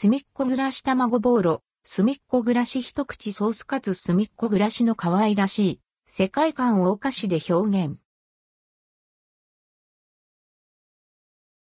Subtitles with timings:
[0.00, 7.98] すみっこ暮らし卵ボーロ、すみっこ暮らし一口ソースカツすみっこ暮らしの可愛らしい世界観をお菓子で表現。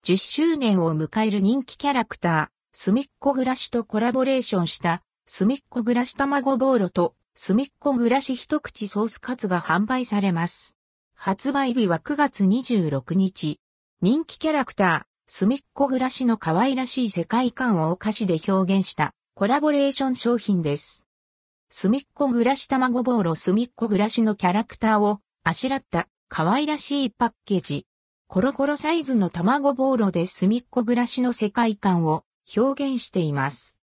[0.07, 10.75] 10周年を迎える人気キャラクター、すみっこ暮らしとコラボレーションした、すみっこ暮らし卵ボーロと、すみっこ暮らし一口ソースカツが販売されます。
[11.15, 13.61] 発売日は9月26日。
[14.01, 21.07] 人気キャラクターー、すみっこ暮らしの可愛らしい世界観をお菓子で表現したコラボレーション商品です。
[21.71, 27.87] すみっこ暮らし卵ボーロすみっこ暮らしのキャラクターをあしらった可愛らしいパッケージ。
[28.29, 33.79] コロコロサイズの卵ボーロですみっこ暮らしの世界観を表現しています。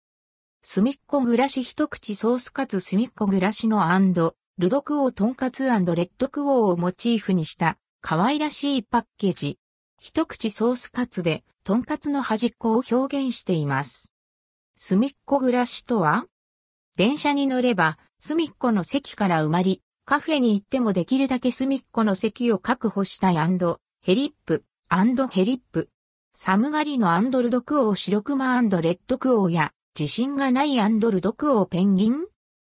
[0.63, 3.89] すみっこ暮らし一口ソースカツすみっこ暮らしの
[4.59, 9.59] ルドクオートンカツレッドクオーをモチーフにした可愛らしいパッケージ。
[10.01, 14.13] 一口ソースカツで、トンカツの端っこを表現しています。
[14.77, 16.25] すみっコぐらしとは
[16.97, 24.65] 電車に乗れば、隅っこの席から埋まり、カフェに行ってもできるだけ隅っこの席を確保したいヘリップ、
[25.29, 25.91] ヘリップ。
[26.35, 32.25] 寒がりのアンドルドクオー白熊レッドクオーや、自信がないアンドルドクオーペンギン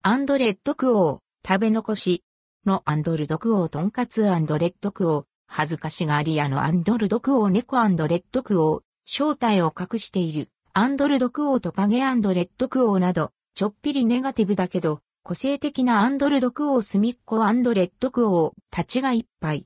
[0.04, 2.24] アンドレッドクオー食べ残し
[2.68, 7.84] のアンドルドクオートンカツレッドクオー、恥ずかしがり屋のアンドルドクオー猫レ
[8.16, 19.66] ッドクオー、正体を隠しているアンドルドクオートカゲレッドクオーなど、ちょっぴりネガティブだけど、個性的なアンドルドクオー隅っこアンドレッドクオーたちがいっぱい。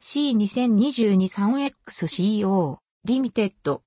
[0.00, 3.76] C2022-3XCO リミテッド